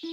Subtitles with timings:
[0.00, 0.06] 安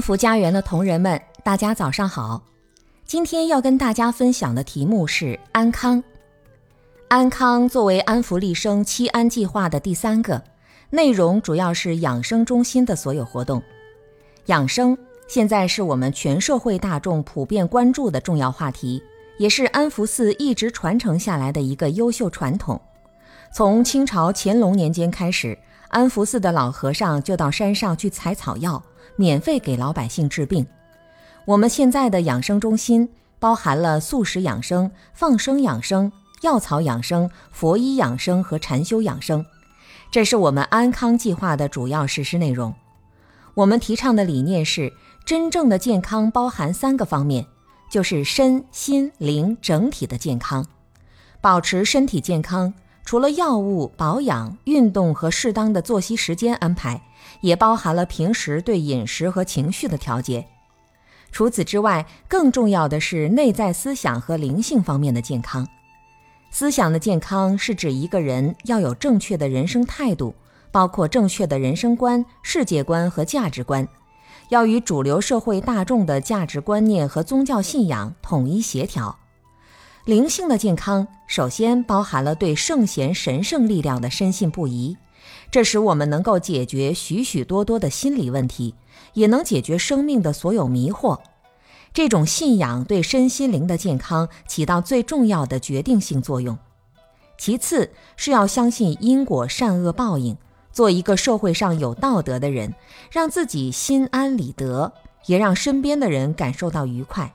[0.00, 2.42] 福家园的同仁们大家早上好。
[3.04, 6.02] 今天要跟大家分享的题目是安康。
[7.10, 10.44] 安康作为安福立生七安计划的第三个，
[10.90, 13.60] 内容主要是养生中心的所有活动。
[14.46, 14.96] 养生
[15.26, 19.02] 现在是我们全社会大众普遍关注的重要话题，
[19.40, 22.80] 也是安福寺一直传承下来的一个优秀传统。
[23.52, 25.58] 从清朝乾隆年间开始，
[25.88, 28.80] 安福寺的老和尚就到山上去采草药。
[29.16, 30.64] 免费给老百姓治病。
[31.44, 33.06] 我们现在的养生中心
[33.40, 39.44] 包含了素食养生、放生养生、药草养生、佛医养生和禅修养生，
[40.10, 42.74] 这是我们安康计划的主要实施内容。
[43.54, 44.92] 我们提倡的理念是，
[45.24, 47.46] 真正的健康包含三个方面，
[47.90, 50.66] 就是身心灵整体的健康。
[51.40, 52.72] 保持身体健康，
[53.04, 57.02] 除了药物保养、运动和适当的作息时间安排。
[57.42, 60.46] 也包含了平时对饮食和情绪的调节。
[61.30, 65.66] 除此之外，更重要的是内在思想和灵性方面的健康。
[66.50, 70.34] 思想的健康是指一个人要有正确的人生态度，
[70.72, 73.86] 包括正确的人生观、世界观和价值观，
[74.48, 79.16] 要与主流社会大众的价值观念和宗教信仰统一协调。
[80.04, 84.96] 灵性的健康首先包含了对圣贤神圣力量的深信不疑。
[85.50, 88.74] 这使我们能够解决许许多多的心理问题，
[89.14, 91.18] 也能解决生命的所有迷惑。
[91.92, 96.56] 这种信仰对身心灵的健康起到最重要的决定性作用。
[97.36, 100.36] 其次是要相信因果善恶报应，
[100.72, 102.74] 做一个社会上有道德的人，
[103.10, 104.92] 让自己心安理得，
[105.26, 107.34] 也让身边的人感受到愉快。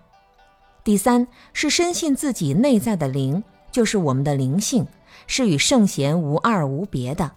[0.84, 4.86] 第三是深信自己内在的灵，就是我们的灵性，
[5.26, 7.32] 是与圣贤无二无别的。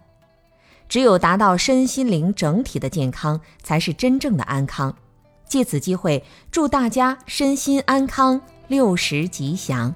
[0.89, 4.95] 只有达到身心灵整体的健康，才是真正的安康。
[5.49, 9.95] 借此机会，祝大家身心安康，六十吉祥。